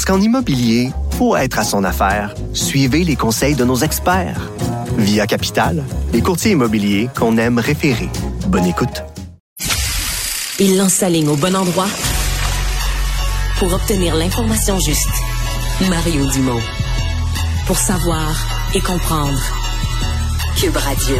Parce 0.00 0.16
qu'en 0.16 0.24
immobilier, 0.24 0.92
pour 1.18 1.36
être 1.36 1.58
à 1.58 1.62
son 1.62 1.84
affaire, 1.84 2.34
suivez 2.54 3.04
les 3.04 3.16
conseils 3.16 3.54
de 3.54 3.66
nos 3.66 3.76
experts. 3.76 4.50
Via 4.96 5.26
Capital, 5.26 5.84
les 6.14 6.22
courtiers 6.22 6.52
immobiliers 6.52 7.10
qu'on 7.14 7.36
aime 7.36 7.58
référer. 7.58 8.08
Bonne 8.46 8.64
écoute. 8.64 9.02
Il 10.58 10.78
lance 10.78 10.94
sa 10.94 11.10
ligne 11.10 11.28
au 11.28 11.36
bon 11.36 11.54
endroit 11.54 11.88
pour 13.58 13.74
obtenir 13.74 14.14
l'information 14.14 14.80
juste. 14.80 15.10
Mario 15.90 16.24
Dumont. 16.30 16.62
Pour 17.66 17.76
savoir 17.76 18.34
et 18.74 18.80
comprendre. 18.80 19.38
Cube 20.56 20.78
Radio. 20.78 21.16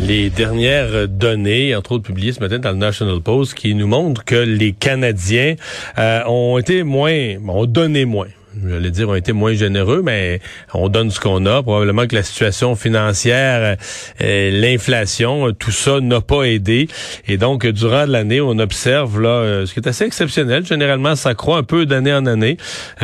Les 0.00 0.30
dernières 0.30 1.08
données, 1.08 1.74
entre 1.74 1.92
autres 1.92 2.04
publiées 2.04 2.32
ce 2.32 2.40
matin 2.40 2.58
dans 2.58 2.70
le 2.70 2.76
National 2.76 3.20
Post, 3.20 3.54
qui 3.54 3.74
nous 3.74 3.86
montrent 3.86 4.24
que 4.24 4.36
les 4.36 4.72
Canadiens 4.72 5.56
euh, 5.98 6.22
ont 6.26 6.58
été 6.58 6.82
moins, 6.84 7.36
ont 7.48 7.66
donné 7.66 8.04
moins 8.04 8.28
j'allais 8.66 8.90
dire, 8.90 9.08
ont 9.08 9.14
été 9.14 9.32
moins 9.32 9.54
généreux, 9.54 10.02
mais 10.04 10.40
on 10.74 10.88
donne 10.88 11.10
ce 11.10 11.20
qu'on 11.20 11.46
a. 11.46 11.62
Probablement 11.62 12.06
que 12.06 12.14
la 12.14 12.22
situation 12.22 12.74
financière, 12.76 13.76
euh, 14.20 14.60
l'inflation, 14.60 15.52
tout 15.52 15.70
ça 15.70 16.00
n'a 16.00 16.20
pas 16.20 16.44
aidé. 16.44 16.88
Et 17.26 17.36
donc, 17.36 17.66
durant 17.66 18.06
l'année, 18.06 18.40
on 18.40 18.58
observe 18.58 19.20
là, 19.20 19.28
euh, 19.28 19.66
ce 19.66 19.74
qui 19.74 19.80
est 19.80 19.88
assez 19.88 20.04
exceptionnel. 20.04 20.64
Généralement, 20.64 21.16
ça 21.16 21.34
croît 21.34 21.58
un 21.58 21.62
peu 21.62 21.86
d'année 21.86 22.12
en 22.12 22.26
année, 22.26 22.56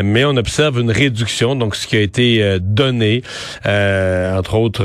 mais 0.02 0.24
on 0.24 0.36
observe 0.36 0.80
une 0.80 0.91
réduction. 0.91 1.56
Donc, 1.56 1.77
ce 1.77 1.86
qui 1.86 1.96
a 1.96 2.00
été 2.00 2.42
euh, 2.42 2.58
donné, 2.61 3.22
entre 3.64 4.55
autres, 4.55 4.84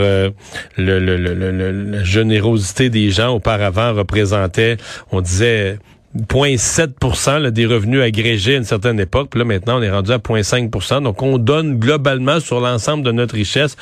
le, 0.77 0.99
le, 0.99 1.17
le, 1.17 1.71
la 1.91 2.03
générosité 2.03 2.89
des 2.89 3.09
gens 3.11 3.35
auparavant 3.35 3.93
représentait, 3.93 4.77
on 5.11 5.21
disait 5.21 5.79
0,7% 6.17 7.49
des 7.51 7.65
revenus 7.65 8.01
agrégés 8.01 8.55
à 8.55 8.57
une 8.57 8.63
certaine 8.63 8.99
époque. 8.99 9.29
Puis 9.29 9.39
là, 9.39 9.45
maintenant, 9.45 9.79
on 9.79 9.81
est 9.81 9.91
rendu 9.91 10.11
à 10.11 10.17
0,5% 10.17 11.03
Donc, 11.03 11.21
on 11.21 11.37
donne 11.37 11.77
globalement 11.77 12.39
sur 12.39 12.59
l'ensemble 12.59 13.03
de 13.03 13.11
notre 13.11 13.35
richesse 13.35 13.75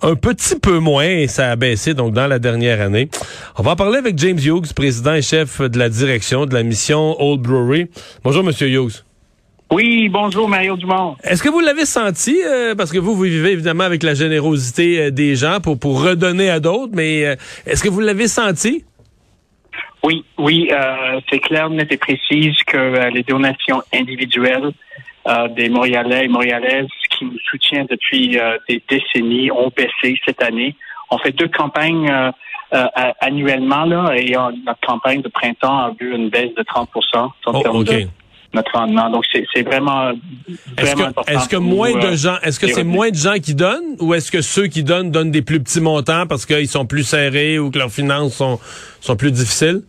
un 0.00 0.14
petit 0.14 0.56
peu 0.56 0.78
moins 0.78 1.08
et 1.08 1.26
ça 1.26 1.50
a 1.50 1.56
baissé 1.56 1.92
donc 1.92 2.14
dans 2.14 2.26
la 2.26 2.38
dernière 2.38 2.80
année. 2.80 3.08
On 3.56 3.62
va 3.62 3.72
en 3.72 3.76
parler 3.76 3.98
avec 3.98 4.16
James 4.18 4.38
Hughes, 4.38 4.72
président 4.74 5.14
et 5.14 5.22
chef 5.22 5.60
de 5.60 5.78
la 5.78 5.88
direction 5.88 6.46
de 6.46 6.54
la 6.54 6.62
mission 6.62 7.20
Old 7.20 7.40
Brewery. 7.40 7.88
Bonjour, 8.22 8.44
Monsieur 8.44 8.68
Hughes. 8.68 9.04
Oui, 9.70 10.08
bonjour 10.08 10.48
Mario 10.48 10.76
Dumont. 10.76 11.16
Est-ce 11.22 11.42
que 11.42 11.50
vous 11.50 11.60
l'avez 11.60 11.84
senti, 11.84 12.38
euh, 12.42 12.74
parce 12.74 12.90
que 12.90 12.98
vous, 12.98 13.14
vous 13.14 13.22
vivez 13.22 13.52
évidemment 13.52 13.84
avec 13.84 14.02
la 14.02 14.14
générosité 14.14 14.98
euh, 14.98 15.10
des 15.10 15.36
gens 15.36 15.60
pour, 15.60 15.78
pour 15.78 16.02
redonner 16.02 16.48
à 16.48 16.58
d'autres, 16.58 16.92
mais 16.94 17.26
euh, 17.26 17.36
est-ce 17.66 17.82
que 17.82 17.90
vous 17.90 18.00
l'avez 18.00 18.28
senti? 18.28 18.84
Oui, 20.02 20.24
oui, 20.38 20.68
euh, 20.70 21.20
c'est 21.28 21.40
clair, 21.40 21.70
net 21.70 21.90
et 21.90 21.96
précise 21.96 22.54
que 22.66 22.76
euh, 22.76 23.10
les 23.10 23.22
donations 23.22 23.82
individuelles 23.92 24.70
euh, 25.26 25.48
des 25.48 25.68
Montréalais 25.68 26.26
et 26.26 26.28
Montréalaises 26.28 26.86
qui 27.10 27.24
nous 27.24 27.38
soutiennent 27.50 27.86
depuis 27.90 28.38
des 28.68 28.82
décennies 28.88 29.50
ont 29.50 29.72
baissé 29.76 30.18
cette 30.24 30.42
année. 30.42 30.76
On 31.10 31.18
fait 31.18 31.32
deux 31.32 31.48
campagnes 31.48 32.10
annuellement 32.70 33.84
là, 33.84 34.12
et 34.14 34.36
notre 34.64 34.80
campagne 34.86 35.20
de 35.22 35.28
printemps 35.28 35.78
a 35.78 35.92
vu 35.98 36.14
une 36.14 36.28
baisse 36.28 36.54
de 36.54 36.62
30 36.62 36.90
oh, 36.94 37.00
notre 38.54 38.72
rendement. 38.72 39.10
Donc 39.10 39.24
c'est 39.32 39.62
vraiment, 39.62 40.12
est-ce 40.76 40.94
que, 40.94 41.02
important. 41.02 41.32
Est-ce 41.32 41.48
que 41.48 41.56
moins 41.56 41.92
de 41.92 42.16
gens, 42.16 42.36
est-ce 42.42 42.58
que 42.58 42.68
c'est 42.68 42.84
moins 42.84 43.10
de 43.10 43.16
gens 43.16 43.34
qui 43.34 43.54
donnent 43.54 43.96
ou 44.00 44.14
est-ce 44.14 44.30
que 44.30 44.40
ceux 44.40 44.66
qui 44.66 44.82
donnent 44.82 45.10
donnent 45.10 45.30
des 45.30 45.42
plus 45.42 45.60
petits 45.60 45.80
montants 45.80 46.26
parce 46.26 46.46
qu'ils 46.46 46.68
sont 46.68 46.86
plus 46.86 47.04
serrés 47.04 47.58
ou 47.58 47.70
que 47.70 47.78
leurs 47.78 47.90
finances 47.90 48.34
sont 48.34 48.58
sont 49.00 49.16
plus 49.16 49.32
difficiles? 49.32 49.82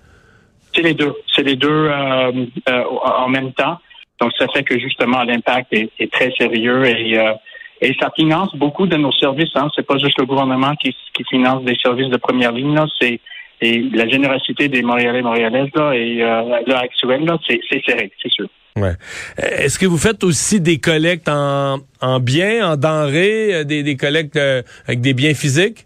C'est 0.73 0.81
les 0.81 0.93
deux. 0.93 1.13
C'est 1.35 1.43
les 1.43 1.55
deux 1.55 1.69
euh, 1.69 2.45
euh, 2.69 2.83
en 3.03 3.29
même 3.29 3.53
temps. 3.53 3.77
Donc, 4.19 4.33
ça 4.37 4.47
fait 4.53 4.63
que 4.63 4.77
justement 4.77 5.23
l'impact 5.23 5.71
est, 5.71 6.11
très 6.11 6.31
sérieux 6.37 6.85
et, 6.85 7.17
euh, 7.17 7.33
et 7.81 7.95
ça 7.99 8.11
finance 8.15 8.53
beaucoup 8.55 8.85
de 8.85 8.97
nos 8.97 9.11
services. 9.13 9.55
Hein. 9.55 9.69
C'est 9.75 9.85
pas 9.85 9.97
juste 9.97 10.19
le 10.19 10.25
gouvernement 10.25 10.75
qui, 10.75 10.95
qui 11.13 11.23
finance 11.29 11.63
des 11.63 11.75
services 11.81 12.09
de 12.09 12.17
première 12.17 12.51
ligne. 12.51 12.75
Là. 12.75 12.85
C'est 12.99 13.19
et 13.61 13.81
la 13.93 14.07
générosité 14.07 14.67
des 14.67 14.81
Montréalais, 14.81 15.21
Montréalaises 15.21 15.69
là 15.75 15.93
et 15.93 16.23
euh, 16.23 16.59
l'heure 16.65 16.83
actuelle 16.83 17.25
là, 17.25 17.37
c'est, 17.47 17.59
c'est 17.69 17.81
serré, 17.85 18.11
c'est 18.21 18.31
sûr. 18.31 18.47
Ouais. 18.75 18.93
Est-ce 19.37 19.77
que 19.77 19.85
vous 19.85 19.97
faites 19.97 20.23
aussi 20.23 20.61
des 20.61 20.79
collectes 20.79 21.27
en, 21.27 21.79
en 22.01 22.19
biens, 22.19 22.71
en 22.71 22.75
denrées, 22.77 23.65
des, 23.65 23.83
des 23.83 23.97
collectes 23.97 24.39
avec 24.87 25.01
des 25.01 25.13
biens 25.13 25.33
physiques? 25.33 25.85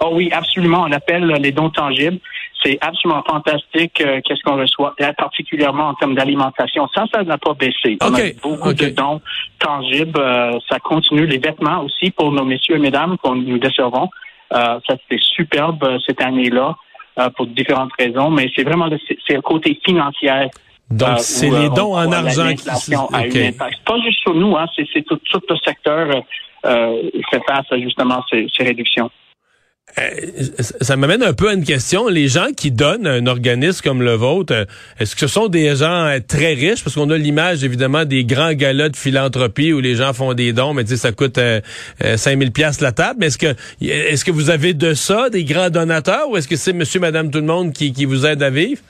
Oh 0.00 0.10
oui, 0.12 0.30
absolument. 0.32 0.84
On 0.86 0.92
appelle 0.92 1.26
les 1.26 1.52
dons 1.52 1.70
tangibles. 1.70 2.18
C'est 2.62 2.78
absolument 2.80 3.22
fantastique 3.22 4.00
euh, 4.00 4.20
qu'est-ce 4.24 4.42
qu'on 4.42 4.56
reçoit, 4.56 4.94
particulièrement 5.16 5.88
en 5.88 5.94
termes 5.94 6.14
d'alimentation. 6.14 6.88
Ça, 6.94 7.04
ça 7.12 7.22
n'a 7.22 7.38
pas 7.38 7.54
baissé. 7.54 7.96
On 8.00 8.14
a 8.14 8.20
beaucoup 8.42 8.72
de 8.72 8.88
dons 8.88 9.20
tangibles. 9.58 10.18
Euh, 10.18 10.58
ça 10.68 10.78
continue. 10.78 11.26
Les 11.26 11.38
vêtements 11.38 11.84
aussi 11.84 12.10
pour 12.10 12.32
nos 12.32 12.44
messieurs 12.44 12.76
et 12.76 12.80
mesdames 12.80 13.16
qu'on 13.22 13.36
nous 13.36 13.58
desservons. 13.58 14.08
Euh, 14.52 14.80
ça, 14.86 14.96
c'était 15.02 15.22
superbe 15.22 15.98
cette 16.06 16.22
année-là 16.22 16.76
pour 17.36 17.48
différentes 17.48 17.90
raisons. 17.98 18.30
Mais 18.30 18.48
c'est 18.54 18.62
vraiment 18.62 18.86
le, 18.86 18.96
c'est 19.26 19.34
le 19.34 19.42
côté 19.42 19.78
financier 19.84 20.30
donc, 20.90 21.18
c'est 21.18 21.50
les 21.50 21.68
dons 21.68 21.94
en 21.94 22.10
argent 22.10 22.54
qui... 22.54 22.94
a 22.94 23.00
un 23.12 23.24
impact. 23.24 23.84
Pas 23.84 24.00
juste 24.00 24.20
sur 24.20 24.34
nous, 24.34 24.56
hein, 24.56 24.66
c'est 24.74 25.04
tout, 25.04 25.16
tout, 25.16 25.40
le 25.48 25.56
secteur 25.64 26.24
euh, 26.64 27.02
fait 27.30 27.42
face 27.46 27.66
à 27.70 27.78
justement 27.78 28.22
ces, 28.30 28.46
ces 28.56 28.64
réductions. 28.64 29.10
Euh, 29.98 30.10
ça 30.80 30.96
m'amène 30.96 31.22
un 31.22 31.32
peu 31.32 31.48
à 31.48 31.54
une 31.54 31.64
question. 31.64 32.08
Les 32.08 32.28
gens 32.28 32.48
qui 32.56 32.70
donnent 32.70 33.06
un 33.06 33.26
organisme 33.26 33.80
comme 33.82 34.02
le 34.02 34.14
vôtre, 34.14 34.52
euh, 34.52 34.64
est-ce 35.00 35.14
que 35.14 35.20
ce 35.22 35.26
sont 35.28 35.48
des 35.48 35.74
gens 35.76 36.04
euh, 36.04 36.18
très 36.26 36.54
riches? 36.54 36.84
Parce 36.84 36.94
qu'on 36.94 37.10
a 37.10 37.16
l'image, 37.16 37.64
évidemment, 37.64 38.04
des 38.04 38.24
grands 38.24 38.52
galas 38.52 38.90
de 38.90 38.96
philanthropie 38.96 39.72
où 39.72 39.80
les 39.80 39.96
gens 39.96 40.12
font 40.12 40.34
des 40.34 40.52
dons, 40.52 40.74
mais 40.74 40.84
tu 40.84 40.96
ça 40.96 41.12
coûte 41.12 41.38
euh, 41.38 41.60
5000 42.16 42.52
pièces 42.52 42.80
la 42.80 42.92
table. 42.92 43.18
Mais 43.20 43.26
est-ce 43.26 43.38
que 43.38 43.54
est-ce 43.80 44.24
que 44.24 44.30
vous 44.30 44.50
avez 44.50 44.74
de 44.74 44.94
ça, 44.94 45.30
des 45.30 45.44
grands 45.44 45.70
donateurs, 45.70 46.28
ou 46.30 46.36
est-ce 46.36 46.48
que 46.48 46.56
c'est 46.56 46.72
monsieur, 46.72 47.00
madame, 47.00 47.30
tout 47.30 47.38
le 47.38 47.46
monde 47.46 47.72
qui 47.72 48.04
vous 48.04 48.26
aide 48.26 48.42
à 48.42 48.50
vivre? 48.50 48.80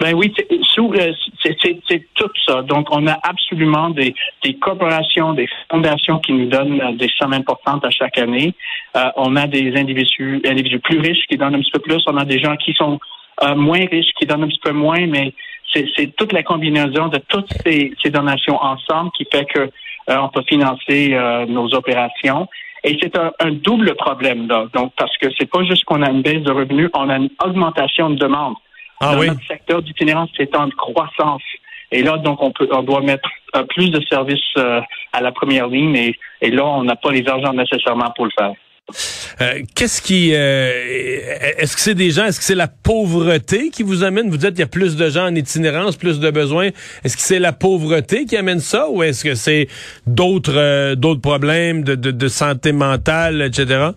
Ben 0.00 0.14
oui, 0.14 0.32
c'est 0.36 2.06
tout 2.14 2.30
ça. 2.46 2.62
Donc, 2.62 2.86
on 2.92 3.06
a 3.08 3.18
absolument 3.22 3.90
des, 3.90 4.14
des, 4.44 4.54
corporations, 4.54 5.32
des 5.32 5.48
fondations 5.70 6.20
qui 6.20 6.32
nous 6.32 6.46
donnent 6.46 6.80
euh, 6.80 6.92
des 6.92 7.08
sommes 7.18 7.32
importantes 7.32 7.84
à 7.84 7.90
chaque 7.90 8.16
année. 8.18 8.54
Euh, 8.96 9.10
on 9.16 9.34
a 9.34 9.48
des 9.48 9.74
individus, 9.76 10.40
individus 10.44 10.78
plus 10.78 11.00
riches 11.00 11.26
qui 11.28 11.36
donnent 11.36 11.56
un 11.56 11.60
petit 11.60 11.72
peu 11.72 11.80
plus. 11.80 12.02
On 12.06 12.16
a 12.16 12.24
des 12.24 12.38
gens 12.38 12.56
qui 12.56 12.74
sont 12.74 13.00
euh, 13.42 13.56
moins 13.56 13.84
riches 13.90 14.12
qui 14.18 14.26
donnent 14.26 14.44
un 14.44 14.48
petit 14.48 14.60
peu 14.62 14.72
moins, 14.72 15.04
mais 15.06 15.34
c'est 15.72 16.16
toute 16.16 16.32
la 16.32 16.42
combinaison 16.42 17.08
de 17.08 17.18
toutes 17.28 17.52
ces, 17.64 17.92
ces 18.02 18.10
donations 18.10 18.56
ensemble 18.56 19.10
qui 19.16 19.26
fait 19.30 19.44
que 19.44 19.70
on 20.10 20.30
peut 20.30 20.42
financer 20.48 21.14
nos 21.46 21.74
opérations. 21.74 22.48
Et 22.82 22.98
c'est 23.02 23.14
un, 23.18 23.30
un, 23.38 23.52
double 23.52 23.94
problème 23.96 24.48
là. 24.48 24.66
Donc, 24.72 24.94
parce 24.96 25.14
que 25.18 25.26
c'est 25.38 25.50
pas 25.50 25.62
juste 25.64 25.84
qu'on 25.84 26.00
a 26.00 26.10
une 26.10 26.22
baisse 26.22 26.42
de 26.42 26.50
revenus, 26.50 26.88
on 26.94 27.10
a 27.10 27.18
une 27.18 27.28
augmentation 27.44 28.08
de 28.08 28.16
demande. 28.16 28.54
Ah 29.00 29.14
dans 29.14 29.20
oui? 29.20 29.28
notre 29.28 29.46
secteur 29.46 29.82
d'itinérance, 29.82 30.30
c'est 30.36 30.54
en 30.56 30.68
croissance. 30.70 31.42
Et 31.90 32.02
là, 32.02 32.18
donc, 32.18 32.42
on 32.42 32.50
peut, 32.52 32.68
on 32.70 32.82
doit 32.82 33.00
mettre 33.00 33.28
euh, 33.56 33.64
plus 33.64 33.90
de 33.90 34.00
services 34.10 34.40
euh, 34.58 34.80
à 35.12 35.20
la 35.20 35.32
première 35.32 35.68
ligne 35.68 35.96
et, 35.96 36.18
et 36.42 36.50
là, 36.50 36.64
on 36.66 36.84
n'a 36.84 36.96
pas 36.96 37.10
les 37.10 37.26
argents 37.26 37.52
nécessairement 37.54 38.10
pour 38.14 38.26
le 38.26 38.32
faire. 38.38 38.52
Euh, 39.40 39.62
qu'est-ce 39.74 40.00
qui 40.00 40.30
euh, 40.34 40.70
est-ce 41.58 41.76
que 41.76 41.82
c'est 41.82 41.94
des 41.94 42.10
gens 42.10 42.24
est-ce 42.24 42.38
que 42.38 42.44
c'est 42.44 42.54
la 42.54 42.68
pauvreté 42.68 43.68
qui 43.68 43.82
vous 43.82 44.02
amène? 44.02 44.30
Vous 44.30 44.38
dites 44.38 44.50
qu'il 44.50 44.60
y 44.60 44.62
a 44.62 44.66
plus 44.66 44.96
de 44.96 45.10
gens 45.10 45.26
en 45.26 45.34
itinérance 45.34 45.96
plus 45.96 46.18
de 46.20 46.30
besoins 46.30 46.70
est-ce 47.04 47.14
que 47.14 47.22
c'est 47.22 47.38
la 47.38 47.52
pauvreté 47.52 48.24
qui 48.24 48.34
amène 48.34 48.60
ça 48.60 48.88
ou 48.88 49.02
est-ce 49.02 49.24
que 49.24 49.34
c'est 49.34 49.68
d'autres 50.06 50.56
euh, 50.56 50.94
d'autres 50.94 51.20
problèmes 51.20 51.84
de, 51.84 51.96
de, 51.96 52.10
de 52.10 52.28
santé 52.28 52.72
mentale 52.72 53.42
etc 53.42 53.90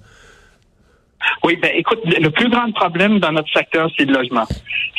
oui, 1.43 1.57
ben 1.61 1.71
écoute, 1.75 1.99
le 2.05 2.29
plus 2.29 2.49
grand 2.49 2.71
problème 2.71 3.19
dans 3.19 3.31
notre 3.31 3.51
secteur, 3.51 3.89
c'est 3.97 4.05
le 4.05 4.13
logement. 4.13 4.45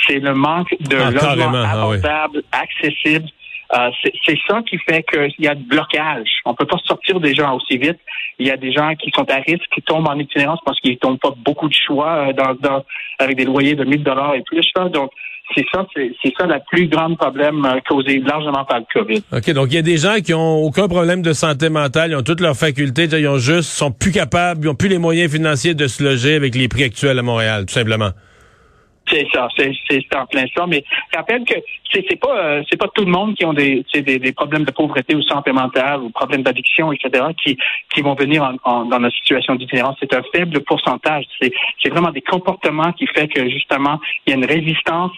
C'est 0.07 0.19
le 0.19 0.35
manque 0.35 0.75
de 0.81 0.97
Ah, 0.97 1.11
logements 1.11 1.53
ah 1.55 1.89
oui. 1.89 1.97
abordables, 1.97 2.43
accessibles. 2.53 3.29
Euh, 3.75 3.91
c'est 4.03 4.13
c'est 4.27 4.39
ça 4.47 4.61
qui 4.69 4.77
fait 4.79 5.03
qu'il 5.05 5.33
y 5.45 5.49
a 5.49 5.55
de 5.55 5.63
blocage. 5.63 6.29
On 6.45 6.55
peut 6.55 6.67
pas 6.67 6.77
sortir 6.85 7.21
des 7.21 7.35
gens 7.35 7.57
aussi 7.57 7.79
vite. 7.79 7.99
Il 8.39 8.47
y 8.47 8.51
a 8.51 8.57
des 8.57 8.71
gens 8.73 8.95
qui 8.97 9.11
sont 9.15 9.29
à 9.31 9.37
risque, 9.37 9.65
qui 9.75 9.81
tombent 9.83 10.09
en 10.09 10.19
itinérance 10.19 10.61
parce 10.65 10.79
qu'ils 10.81 10.99
n'ont 11.03 11.17
pas 11.17 11.33
beaucoup 11.39 11.69
de 11.69 11.75
choix 11.75 12.29
euh, 12.29 12.33
dans, 12.35 12.55
dans, 12.55 12.85
avec 13.19 13.37
des 13.37 13.45
loyers 13.47 13.75
de 13.75 13.85
1000 13.85 14.03
dollars 14.03 14.35
et 14.35 14.43
plus. 14.43 14.67
Là. 14.77 14.89
Donc, 14.91 15.11
c'est 15.55 15.65
ça, 15.73 15.87
c'est 15.95 16.33
ça 16.39 16.47
le 16.47 16.59
plus 16.71 16.89
grand 16.89 17.15
problème 17.15 17.65
euh, 17.65 17.81
causé 17.89 18.19
largement 18.21 18.65
par 18.65 18.81
le 18.81 18.85
COVID. 18.93 19.23
OK, 19.33 19.51
donc 19.53 19.69
il 19.71 19.75
y 19.75 19.79
a 19.79 19.83
des 19.83 19.99
gens 19.99 20.17
qui 20.25 20.35
ont 20.35 20.63
aucun 20.65 20.89
problème 20.89 21.23
de 21.23 21.33
santé 21.33 21.69
mentale, 21.69 22.13
ils 22.13 22.17
ont 22.17 22.23
toutes 22.23 22.41
leurs 22.41 22.57
facultés, 22.57 23.05
ils 23.05 23.29
ont 23.29 23.39
juste, 23.39 23.71
sont 23.71 23.91
plus 23.91 24.13
capables, 24.13 24.65
ils 24.65 24.69
ont 24.69 24.75
plus 24.75 24.89
les 24.89 24.99
moyens 24.99 25.31
financiers 25.31 25.75
de 25.75 25.87
se 25.87 26.03
loger 26.03 26.35
avec 26.35 26.55
les 26.55 26.69
prix 26.69 26.85
actuels 26.85 27.19
à 27.19 27.23
Montréal, 27.23 27.67
tout 27.67 27.75
simplement. 27.75 28.11
C'est 29.13 29.27
ça, 29.31 29.49
c'est 29.57 30.17
en 30.17 30.27
plein 30.27 30.47
ça. 30.57 30.67
Mais 30.67 30.83
rappelle 31.15 31.45
que 31.45 31.55
c'est 31.93 32.19
pas 32.19 32.35
euh, 32.35 32.63
c'est 32.71 32.79
pas 32.79 32.89
tout 32.95 33.05
le 33.05 33.11
monde 33.11 33.35
qui 33.35 33.45
ont 33.45 33.53
des, 33.53 33.85
des, 33.93 34.19
des 34.19 34.33
problèmes 34.33 34.65
de 34.65 34.71
pauvreté 34.71 35.15
ou 35.15 35.21
santé 35.23 35.53
mentale 35.53 36.01
ou 36.01 36.09
problèmes 36.11 36.43
d'addiction, 36.43 36.93
etc. 36.93 37.27
qui 37.43 37.59
qui 37.93 38.01
vont 38.01 38.15
venir 38.15 38.43
en, 38.65 38.87
dans 38.87 38.99
la 38.99 39.11
situation 39.11 39.55
d'itinérance. 39.55 39.97
C'est 40.01 40.15
un 40.15 40.23
faible 40.35 40.61
pourcentage. 40.61 41.27
C'est 41.41 41.91
vraiment 41.91 42.11
des 42.11 42.23
comportements 42.23 42.93
qui 42.93 43.07
fait 43.07 43.29
que 43.29 43.51
justement 43.51 44.01
il 44.27 44.31
y 44.31 44.33
a 44.35 44.39
une 44.39 44.47
résistance 44.47 45.13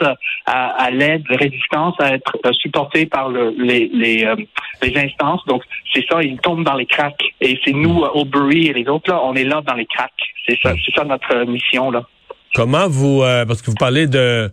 à, 0.46 0.66
à 0.70 0.90
l'aide, 0.90 1.24
résistance 1.28 1.94
à 2.00 2.14
être 2.14 2.36
euh, 2.44 2.52
supporté 2.52 3.06
par 3.06 3.28
le, 3.28 3.54
les 3.56 3.88
les, 3.92 4.24
euh, 4.24 4.34
les 4.82 4.96
instances. 4.98 5.44
Donc 5.46 5.62
c'est 5.92 6.04
ça, 6.10 6.20
ils 6.20 6.38
tombent 6.40 6.64
dans 6.64 6.74
les 6.74 6.86
cracks. 6.86 7.22
Et 7.40 7.60
c'est 7.64 7.72
nous, 7.72 8.02
Aubrey 8.14 8.62
et 8.64 8.72
les 8.72 8.88
autres 8.88 9.12
là, 9.12 9.20
on 9.22 9.34
est 9.34 9.44
là 9.44 9.60
dans 9.60 9.74
les 9.74 9.86
cracks. 9.86 10.10
C'est 10.48 10.58
ça, 10.60 10.74
c'est 10.84 10.94
ça 10.94 11.04
notre 11.04 11.44
mission 11.44 11.92
là. 11.92 12.02
Comment 12.54 12.86
vous, 12.88 13.22
euh, 13.22 13.44
parce 13.44 13.62
que 13.62 13.70
vous 13.70 13.76
parlez 13.76 14.06
de 14.06 14.50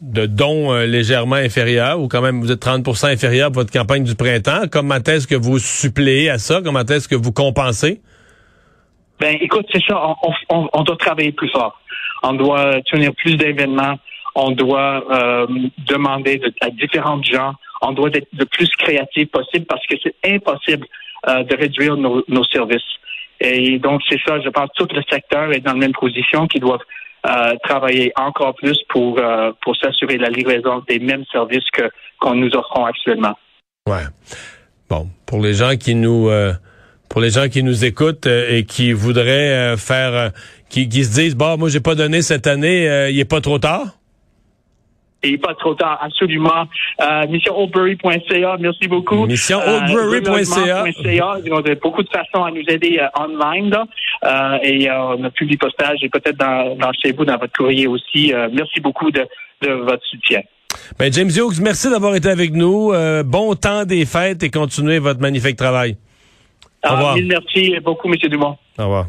de 0.00 0.26
dons 0.26 0.72
euh, 0.72 0.86
légèrement 0.86 1.36
inférieurs 1.36 1.98
ou 1.98 2.08
quand 2.08 2.20
même 2.20 2.40
vous 2.40 2.52
êtes 2.52 2.62
30% 2.62 3.10
inférieur 3.10 3.50
pour 3.50 3.62
votre 3.62 3.72
campagne 3.72 4.04
du 4.04 4.14
printemps. 4.14 4.68
Comment 4.70 4.96
est-ce 4.96 5.26
que 5.26 5.34
vous 5.34 5.58
suppléez 5.58 6.28
à 6.28 6.38
ça? 6.38 6.60
Comment 6.62 6.84
est-ce 6.84 7.08
que 7.08 7.14
vous 7.14 7.32
compensez? 7.32 8.02
Ben, 9.18 9.36
écoute, 9.40 9.66
c'est 9.72 9.82
ça. 9.82 9.98
On, 10.50 10.68
on, 10.72 10.82
doit 10.82 10.96
travailler 10.96 11.32
plus 11.32 11.48
fort. 11.48 11.80
On 12.22 12.34
doit 12.34 12.82
tenir 12.82 13.12
plus 13.14 13.36
d'événements. 13.36 13.98
On 14.34 14.50
doit 14.50 15.04
euh, 15.10 15.46
demander 15.86 16.40
à 16.60 16.68
différentes 16.70 17.24
gens. 17.24 17.54
On 17.80 17.92
doit 17.92 18.10
être 18.12 18.28
le 18.36 18.44
plus 18.44 18.68
créatif 18.76 19.30
possible 19.30 19.64
parce 19.66 19.86
que 19.86 19.94
c'est 20.02 20.14
impossible 20.24 20.86
de 21.26 21.56
réduire 21.56 21.96
nos, 21.96 22.22
nos 22.28 22.44
services. 22.44 22.82
Et 23.40 23.78
donc, 23.78 24.02
c'est 24.08 24.20
ça, 24.26 24.38
je 24.40 24.50
pense, 24.50 24.68
tout 24.76 24.88
le 24.94 25.02
secteur 25.08 25.50
est 25.52 25.60
dans 25.60 25.72
la 25.72 25.78
même 25.78 25.92
position 25.92 26.46
qui 26.46 26.60
doivent 26.60 26.84
travailler 27.62 28.12
encore 28.16 28.54
plus 28.54 28.78
pour, 28.88 29.18
euh, 29.18 29.52
pour 29.62 29.76
s'assurer 29.76 30.18
la 30.18 30.28
livraison 30.28 30.82
des 30.88 30.98
mêmes 30.98 31.24
services 31.32 31.68
que 31.72 31.90
qu'on 32.20 32.34
nous 32.34 32.54
offrons 32.54 32.84
actuellement. 32.84 33.34
Ouais. 33.88 34.04
Bon, 34.88 35.08
pour 35.26 35.40
les 35.40 35.54
gens 35.54 35.76
qui 35.76 35.94
nous 35.94 36.28
euh, 36.28 36.52
pour 37.08 37.20
les 37.20 37.30
gens 37.30 37.48
qui 37.48 37.62
nous 37.62 37.84
écoutent 37.84 38.26
euh, 38.26 38.56
et 38.56 38.64
qui 38.64 38.92
voudraient 38.92 39.76
faire 39.76 40.32
qui, 40.68 40.88
qui 40.88 41.04
se 41.04 41.14
disent 41.14 41.36
bon 41.36 41.56
moi 41.58 41.68
j'ai 41.68 41.80
pas 41.80 41.94
donné 41.94 42.22
cette 42.22 42.46
année, 42.46 42.84
il 43.10 43.18
est 43.18 43.24
pas 43.24 43.40
trop 43.40 43.58
tard 43.58 43.86
et 45.24 45.38
pas 45.38 45.54
trop 45.54 45.74
tard, 45.74 45.98
absolument. 46.02 46.66
Euh, 47.00 47.26
missionOldbury.ca, 47.28 48.56
merci 48.60 48.86
beaucoup. 48.88 49.26
MissionOldbury.ca. 49.26 50.84
Euh, 50.84 51.40
Ils 51.44 51.52
ont 51.52 51.62
beaucoup 51.82 52.02
de 52.02 52.08
façons 52.10 52.44
à 52.44 52.50
nous 52.50 52.62
aider 52.68 53.00
euh, 53.00 53.22
online. 53.22 53.70
Là. 53.70 53.86
Euh, 54.24 54.58
et 54.62 54.88
euh, 54.88 55.16
on 55.16 55.24
a 55.24 55.30
publié 55.30 55.56
postage 55.56 55.98
et 56.02 56.08
peut-être 56.08 56.36
dans, 56.36 56.76
dans 56.76 56.92
chez 56.92 57.12
vous, 57.12 57.24
dans 57.24 57.38
votre 57.38 57.52
courrier 57.56 57.86
aussi. 57.86 58.32
merci 58.52 58.80
beaucoup 58.80 59.10
de, 59.10 59.26
de 59.62 59.70
votre 59.72 60.04
soutien. 60.06 60.42
Ben 60.98 61.12
James 61.12 61.30
Hughes, 61.30 61.60
merci 61.62 61.88
d'avoir 61.88 62.14
été 62.14 62.28
avec 62.28 62.52
nous. 62.52 62.92
bon 63.24 63.54
temps 63.54 63.84
des 63.84 64.04
fêtes 64.04 64.42
et 64.42 64.50
continuez 64.50 64.98
votre 64.98 65.20
magnifique 65.20 65.56
travail. 65.56 65.96
Au 66.84 66.90
revoir. 66.90 67.16
merci 67.24 67.76
beaucoup, 67.82 68.12
M. 68.12 68.16
Dumont. 68.28 68.56
Au 68.78 68.82
revoir. 68.82 69.06